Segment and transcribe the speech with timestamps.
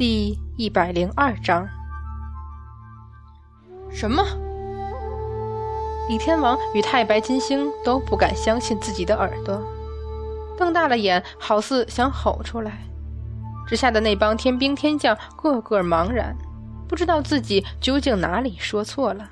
[0.00, 1.68] 第一百零二章。
[3.90, 4.24] 什么？
[6.08, 9.62] 李天王与太白金星都不敢相信自己的耳朵，
[10.56, 12.78] 瞪大了眼，好似想吼出来。
[13.68, 16.34] 之下的那帮天兵天将个个茫然，
[16.88, 19.28] 不知道自己究竟哪里说错了，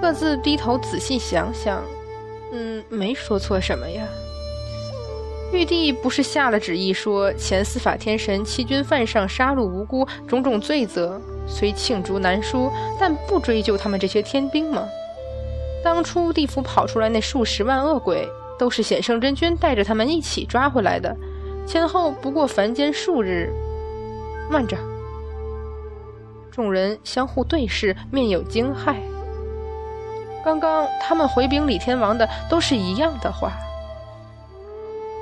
[0.00, 1.82] 各自低头仔细想想，
[2.52, 4.02] 嗯，没说错什么呀。
[5.52, 14.86] 玉帝不是下了旨意说，前司法天神欺君犯上、杀戮无辜，种种罪责虽罄竹难书，但不追究他们这些天兵吗？
[15.84, 18.28] 当初地府跑出来那数十万恶鬼，
[18.58, 21.16] 都是显圣真君带着他们一起抓回来的，
[21.64, 23.52] 前后不过凡间数日。
[24.50, 24.76] 慢着！
[26.50, 28.96] 众人相互对视，面有惊骇。
[30.44, 33.52] 刚刚他们回禀李天王的都是一样的话。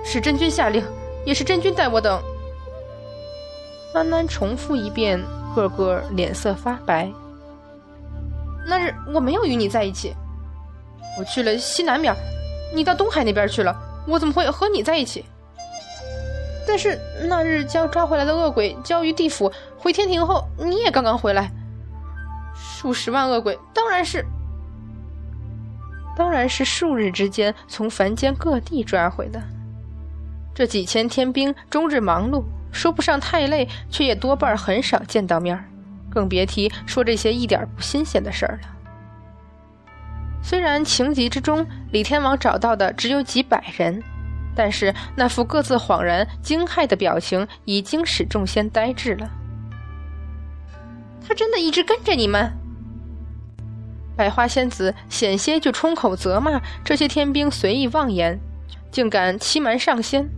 [0.05, 0.85] 是真君下令，
[1.25, 2.23] 也是真君待我等。
[3.95, 5.21] 安安重复一遍，
[5.55, 7.11] 个个脸色发白。
[8.69, 10.15] 那日我没有与你在一起，
[11.19, 12.15] 我去了西南面，
[12.75, 13.75] 你到东海那边去了，
[14.07, 15.25] 我怎么会和你在一起？
[16.67, 21.51] 但是那日将抓回来的恶鬼交于地府，回天庭后，你也刚刚回来。
[22.57, 24.25] 数十万恶鬼，当然是，
[26.17, 29.41] 当然是数日之间从凡间各地抓回的。
[30.55, 35.63] 这几千天兵终日忙碌，说不上太累，却也多半很少见到面
[36.09, 38.69] 更别提说这些一点不新鲜的事儿了。
[40.41, 44.01] 虽然情急之中，李天王找到的只有几百人，
[44.55, 49.29] 但是那副各自恍然、惊骇的表情，已经使众仙呆滞了。
[51.27, 52.53] 他真的一直跟着你们？
[54.17, 58.39] 百花仙子险些就冲口责骂这些天兵随意妄言，
[58.93, 60.31] 竟敢欺瞒上仙。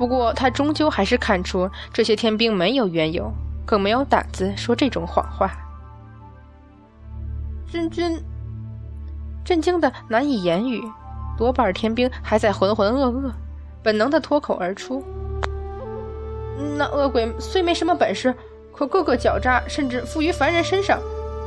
[0.00, 3.30] 不过，他终究还是看出这些天兵没有缘由，
[3.66, 5.52] 更没有胆子说这种谎话。
[7.70, 8.18] 真君
[9.44, 10.82] 震惊的难以言语，
[11.36, 13.30] 多半天兵还在浑浑噩噩，
[13.82, 15.04] 本能的脱口而出
[16.78, 18.34] ：“那恶鬼虽没什么本事，
[18.72, 20.98] 可个个狡诈，甚至附于凡人身上。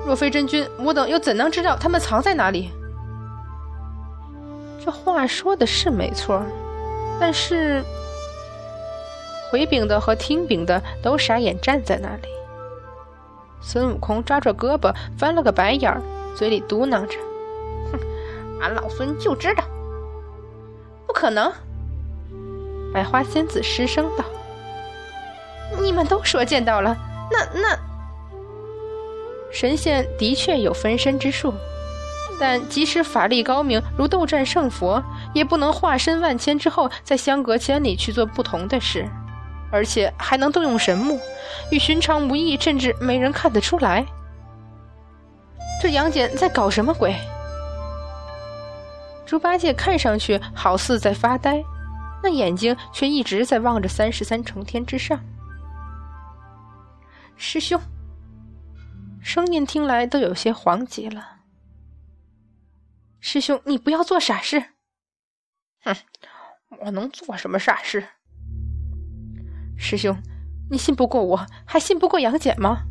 [0.06, 2.70] 若非真君，我等又怎能知道他们藏在哪里？”
[4.85, 6.40] 这话说的是没错，
[7.20, 7.84] 但是……
[9.53, 12.28] 回禀的和听禀的都傻眼站在那里。
[13.62, 16.02] 孙悟空抓着胳膊翻了个白眼儿，
[16.36, 17.19] 嘴里嘟囔着
[17.94, 18.00] ：“哼，
[18.59, 19.64] 俺老孙就知道，
[21.06, 21.53] 不可能。”
[22.91, 24.25] 百花仙子失声道
[25.80, 26.97] ：“你们都说见到了，
[27.31, 27.78] 那那
[29.52, 31.53] 神仙的确有分身之术，
[32.40, 35.03] 但即使法力高明如斗战胜佛，
[35.35, 39.08] 也不能化身万千之后再相隔千里去做不同的事。”
[39.73, 41.19] 而且还能动用神木，
[41.72, 44.06] 与寻常无异，甚至没人看得出来。
[45.81, 47.16] 这杨戬在搞什么鬼？
[49.25, 51.63] 猪八戒看上去好似在发呆，
[52.22, 55.19] 那眼睛却一直在望着三十三重天之上。
[57.35, 57.81] 师兄，
[59.23, 61.38] 声音听来都有些黄急了。
[63.19, 64.63] 师兄，你不要做傻事。
[65.84, 65.95] 哼，
[66.79, 68.07] 我能做什么傻事？
[69.83, 70.17] 师兄，
[70.71, 72.83] 你信不过我，还信不过杨戬吗？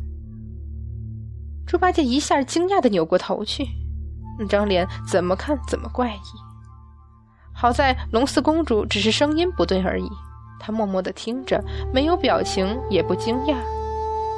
[1.65, 3.67] 猪八戒一下惊讶的扭过头去，
[4.37, 6.19] 那张脸怎么看怎么怪异。
[7.51, 10.07] 好在龙四公主只是声音不对而已，
[10.59, 13.55] 她默默的听着，没有表情，也不惊讶，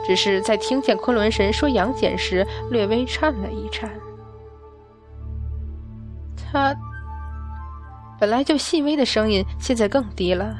[0.07, 3.91] 只是在听见昆仑神说杨戬时，略微颤了一颤。
[6.37, 6.73] 他
[8.17, 10.55] 本来就细微的声音，现在更低了。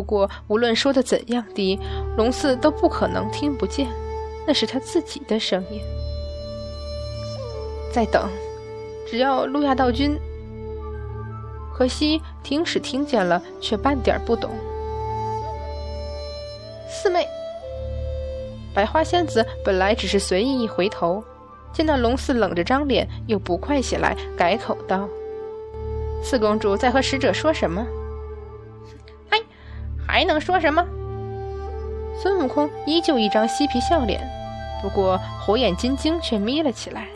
[0.00, 1.78] 不过，无论说的怎样低，
[2.16, 3.86] 龙四都不可能听不见，
[4.46, 5.78] 那是他自己的声音。
[7.92, 8.30] 在等，
[9.06, 10.18] 只要路亚道君。
[11.76, 14.52] 可惜听使听见了，却半点不懂。
[16.88, 17.28] 四妹，
[18.72, 21.22] 百花仙子本来只是随意一回头，
[21.74, 25.06] 见那龙四冷着张脸，又不快起来，改口道
[26.24, 27.86] ：“四公主在和使者说什么？”
[30.10, 30.84] 还能说什么？
[32.20, 34.20] 孙悟空依旧一张嬉皮笑脸，
[34.82, 37.06] 不过火眼金睛却眯了起来。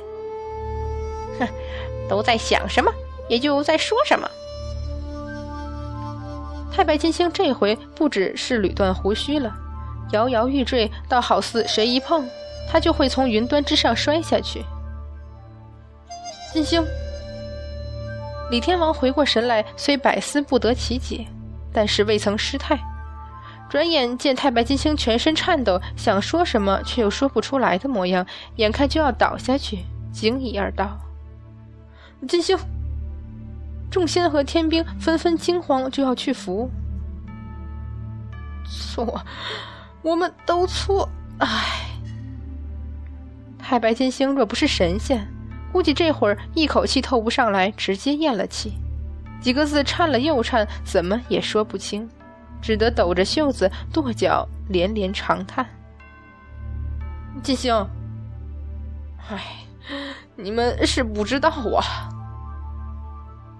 [1.40, 1.48] 哼，
[2.08, 2.92] 都在想什么，
[3.28, 4.30] 也就在说什么。
[6.72, 9.52] 太白金星这回不只是捋断胡须了，
[10.12, 12.28] 摇摇欲坠，倒好似谁一碰
[12.70, 14.64] 他就会从云端之上摔下去。
[16.52, 16.86] 金星，
[18.52, 21.26] 李天王回过神来，虽百思不得其解。
[21.74, 22.78] 但是未曾失态，
[23.68, 28.24] 转眼见太白金星全身颤抖，想说什么却又说不出来的模样，
[28.56, 29.80] 眼看就要倒下去，
[30.12, 30.98] 惊疑而道
[32.28, 32.56] ：“金星！”
[33.90, 36.70] 众仙和天兵纷纷惊慌，就要去扶。
[38.64, 39.22] 错，
[40.02, 41.08] 我们都错。
[41.38, 41.90] 唉，
[43.58, 45.28] 太白金星若不是神仙，
[45.72, 48.72] 估计这会儿一口气透不上来，直接咽了气，
[49.44, 52.08] 几个字颤了又颤，怎么也说不清，
[52.62, 55.66] 只得抖着袖子跺脚，连连长叹
[57.44, 57.86] ：“金星，
[59.28, 59.66] 唉，
[60.34, 62.08] 你们是不知道啊。”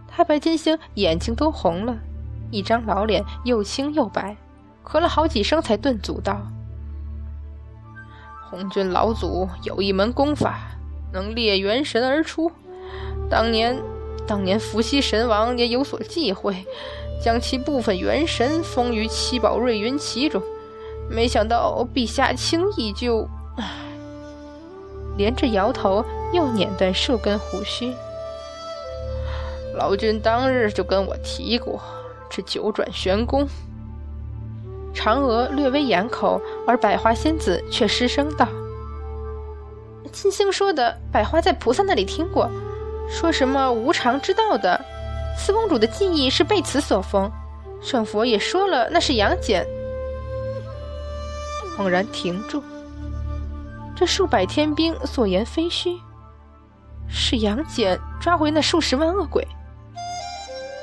[0.08, 1.94] 太白金星眼睛都红了，
[2.50, 4.34] 一张老脸又青又白，
[4.82, 6.40] 咳了好几声才顿足道
[8.48, 10.60] ：“红军老祖有一门功法，
[11.12, 12.50] 能列元神而出。
[13.28, 13.78] 当年，
[14.26, 16.64] 当年伏羲神王也有所忌讳，
[17.22, 20.42] 将其部分元神封于七宝瑞云旗中。
[21.10, 23.28] 没想到陛下轻易就……
[25.16, 27.92] 连着摇头，又捻断数根胡须。”
[29.76, 31.80] 老君当日就跟我提过
[32.30, 33.46] 这九转玄功。
[34.94, 38.48] 嫦娥略微掩口，而百花仙子却失声道
[40.12, 42.48] ：“金星说的，百花在菩萨那里听过，
[43.08, 44.80] 说什么无常之道的，
[45.36, 47.30] 四公主的记忆是被此所封。
[47.80, 49.64] 圣佛也说了，那是杨戬。”
[51.76, 52.62] 猛然停住，
[53.96, 55.98] 这数百天兵所言非虚，
[57.08, 59.46] 是杨戬抓回那数十万恶鬼。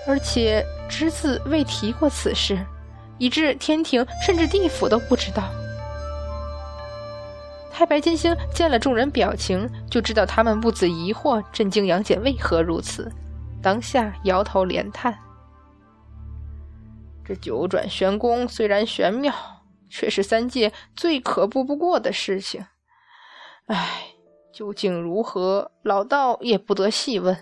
[0.08, 2.60] 而且只字未提过此事，
[3.18, 5.44] 以致天庭甚至地府都不知道。
[7.82, 13.12] 太白金星见了众人表情，就知道他们不止疑惑，震惊杨戬为何如此，
[13.60, 15.18] 当下摇头连叹
[17.26, 19.34] ：“这九转玄功虽然玄妙，
[19.90, 22.64] 却是三界最可怖不过的事情。
[23.66, 24.14] 唉，
[24.54, 27.36] 究竟如何，老道也不得细问。”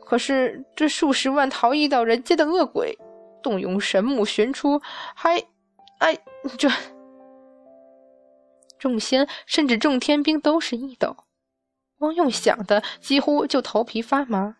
[0.00, 2.98] 可是这数十万逃逸到人间的恶鬼，
[3.42, 4.80] 动用神木寻出，
[5.14, 5.38] 还……
[5.98, 6.18] 哎，
[6.56, 6.70] 这
[8.82, 11.16] 众仙甚至众天兵都是一抖，
[12.00, 14.56] 光用想的几乎就头皮发麻。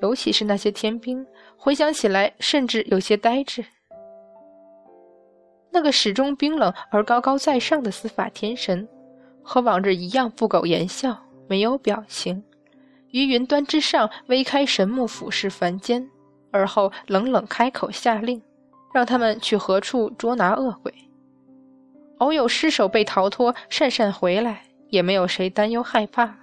[0.00, 1.26] 尤其是那些天兵，
[1.56, 3.64] 回想起来甚至有些呆滞。
[5.72, 8.88] 那个始终冰冷而高高在上的司法天神，
[9.42, 12.44] 和往日一样不苟言笑，没有表情。
[13.10, 16.08] 于云端之上微开神目，俯视凡间，
[16.52, 18.40] 而后冷冷开口下令，
[18.94, 20.94] 让他们去何处捉拿恶鬼。
[22.20, 26.36] 偶有尸首被逃脱，讪讪回来，也没有谁担忧害怕，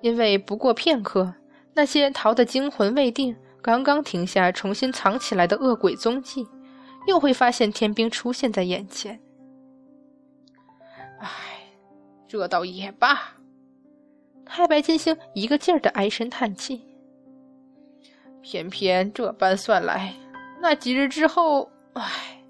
[0.00, 1.34] 因为不过片刻，
[1.74, 6.46] 那些逃得惊魂未定、刚刚停下重新藏起来的恶鬼踪迹，
[7.06, 9.18] 又会发现天兵出现在眼前。
[11.20, 11.28] 唉，
[12.28, 13.18] 这倒也罢。
[14.44, 16.82] 太白金星一个劲儿的唉声叹气，
[18.42, 20.12] 偏偏这般算来，
[20.60, 22.41] 那几日之后，唉，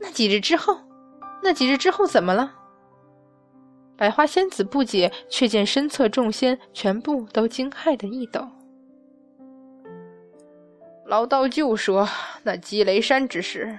[0.00, 0.78] 那几日之后，
[1.42, 2.54] 那几日之后怎么了？
[3.96, 8.48] 百花仙子不解，却见身侧众仙全部都惊骇的一抖。
[11.06, 12.08] 老道就说
[12.42, 13.76] 那积雷山之事，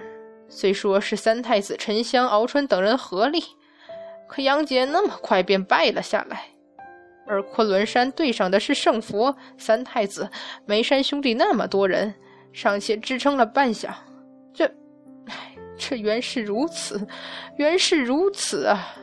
[0.48, 3.42] 虽说是三太子沉香、敖春等人合力。
[4.28, 6.46] 可杨戬那么快便败了下来，
[7.26, 10.30] 而昆仑山对上的是圣佛、三太子、
[10.64, 12.14] 梅山兄弟那么多人，
[12.52, 13.90] 尚且支撑了半晌。
[14.54, 14.72] 这，
[15.84, 17.04] 这原是如此，
[17.56, 18.94] 原是如此啊！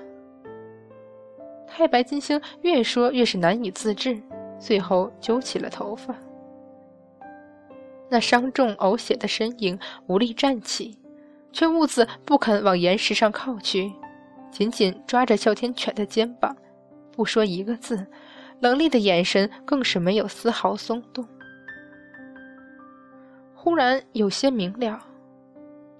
[1.67, 4.17] 太白金星越说越是难以自制，
[4.57, 6.15] 最后揪起了头发。
[8.09, 10.97] 那伤重呕血的身影无力站起，
[11.51, 13.91] 却兀自不肯往岩石上靠去。
[14.49, 16.55] 紧紧抓着哮天犬的肩膀，
[17.11, 18.07] 不说一个字，
[18.61, 21.27] 冷厉的眼神更是没有丝毫松动。
[23.53, 24.97] 忽然有些明了，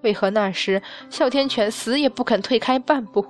[0.02, 3.26] 为何那时哮天犬死也不肯退开半步？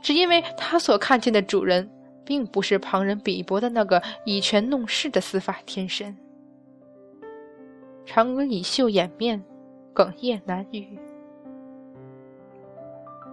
[0.00, 1.90] 只因为他所看见的主人，
[2.24, 6.16] 并不是旁人比搏的那个以权弄势的司法天神。
[8.06, 9.42] 嫦娥以袖掩面，
[9.94, 10.98] 哽咽难语。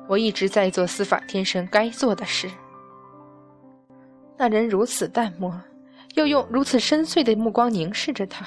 [0.08, 2.50] 我一直在做司法天神该做的事。
[4.38, 5.54] 那人如此淡漠，
[6.16, 8.46] 又用如此深邃的目光凝视着他，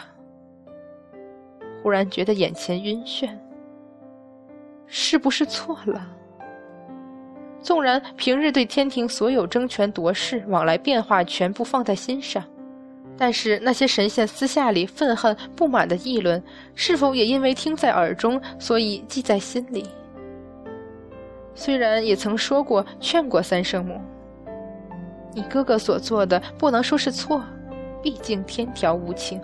[1.84, 3.28] 忽然觉得眼前晕眩。
[4.86, 6.06] 是不是错了？
[7.60, 12.42] 纵然平日对天庭所有争权夺势、往来变化全部放在心上，
[13.18, 16.42] 但是那些神仙私下里愤恨不满的议论，
[16.74, 19.84] 是否也因为听在耳中，所以记在心里？
[21.54, 24.00] 虽然也曾说过劝过三圣母，
[25.34, 27.44] 你哥哥所做的不能说是错，
[28.02, 29.38] 毕竟天条无情。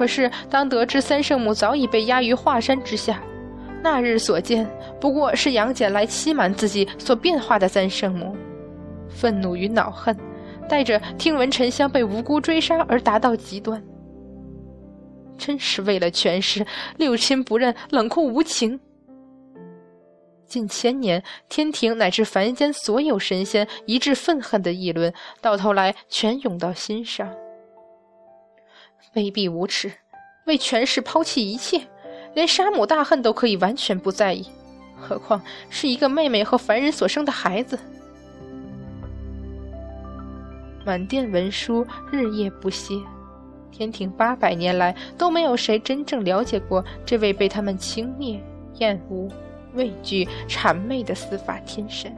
[0.00, 3.22] 可是当得知三圣母早已被压于华山之下，
[3.82, 4.66] 那日所见
[4.98, 8.34] 不过是杨戬来欺瞒自己所变化的三圣母，
[9.10, 10.16] 愤怒与恼恨。
[10.70, 13.82] 带着听闻沉香被无辜追杀而达到极端，
[15.36, 16.64] 真是为了权势，
[16.96, 18.80] 六亲不认，冷酷无情。
[20.46, 27.30] 近千年，天庭乃至凡间所有神仙一致愤恨的议论，到头来全涌到心上。
[29.14, 29.92] 卑鄙无耻，
[30.46, 31.80] 为权势抛弃一切，
[32.34, 34.46] 连杀母大恨都可以完全不在意，
[34.98, 37.78] 何况是一个妹妹和凡人所生的孩子。
[40.84, 42.94] 满殿文书日夜不歇，
[43.70, 48.40] 天庭八百年来都没有谁真正了解过这位被他们轻蔑、
[48.78, 49.28] 厌恶、
[49.74, 52.14] 畏惧、谄媚的司法天神。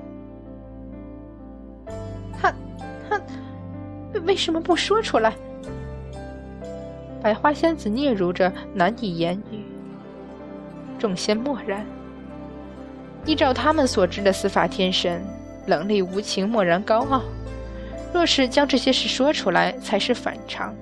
[2.41, 2.55] 他，
[3.09, 3.21] 他
[4.25, 5.35] 为什么不说出来？
[7.23, 9.65] 百花仙子嗫嚅着，难以言语。
[10.99, 11.87] 众仙默然。
[13.25, 15.25] 依照他们所知的司法天神，
[15.67, 17.23] 冷厉无情，漠然高傲。
[18.13, 20.75] 若是将这些事说出来，才是反常。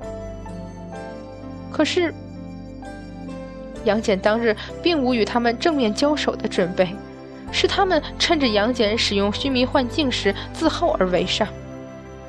[1.70, 2.12] 可是，
[3.84, 6.88] 杨戬当日并无与他们正面交手的准备，
[7.52, 11.46] 是他们趁着杨戬使用须弥幻境时自后而为上。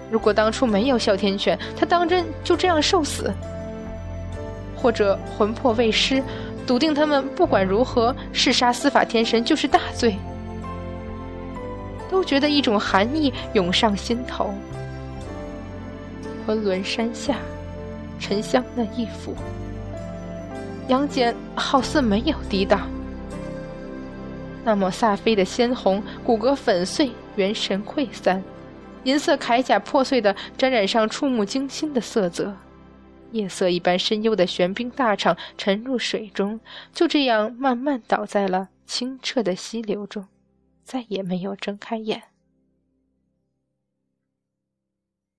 [0.09, 3.33] 如果当初没有哮天犬，他当真就这样受死？
[4.81, 6.23] 或者魂魄未失，
[6.65, 10.15] 笃定他们不管如何弑杀司法天神就是大罪？
[12.09, 14.53] 都觉得一种寒意涌上心头。
[16.45, 17.37] 昆仑山下，
[18.19, 19.33] 沉香那一幅，
[20.87, 22.89] 杨戬好似没有抵挡。
[24.63, 28.43] 那抹飒飞的鲜红，骨骼粉碎，元神溃散，
[29.05, 32.53] 银色铠甲破碎的沾染上触目惊心的色泽，
[33.31, 36.59] 夜色一般深幽的玄冰大场沉入水中，
[36.93, 40.27] 就这样慢慢倒在了清澈的溪流中，
[40.83, 42.23] 再也没有睁开眼。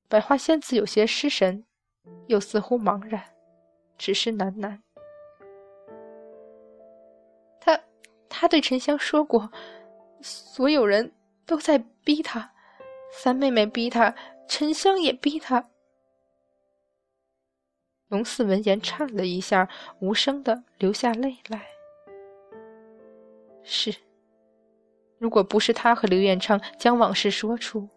[0.08, 1.64] 百花仙子有些失神，
[2.26, 3.22] 又似乎茫然，
[3.96, 4.78] 只是喃喃
[7.60, 7.80] ：“他，
[8.28, 9.50] 他对沉香说过，
[10.20, 11.12] 所有人
[11.46, 12.52] 都在逼他，
[13.10, 14.14] 三妹妹逼他，
[14.46, 15.68] 沉香也逼他。”
[18.12, 19.66] 龙四闻言颤了一下，
[19.98, 21.62] 无声的流下泪来。
[23.62, 23.94] 是，
[25.16, 27.88] 如果不是他和刘彦昌将往事说出。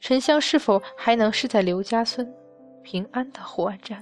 [0.00, 2.34] 沉香是否还能是在刘家村
[2.82, 3.96] 平安的活着？